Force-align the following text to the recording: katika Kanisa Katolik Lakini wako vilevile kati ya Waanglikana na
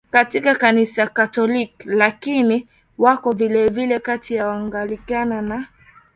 katika 0.11 0.55
Kanisa 0.55 1.07
Katolik 1.07 1.85
Lakini 1.85 2.67
wako 2.97 3.31
vilevile 3.31 3.99
kati 3.99 4.35
ya 4.35 4.47
Waanglikana 4.47 5.41
na 5.41 5.67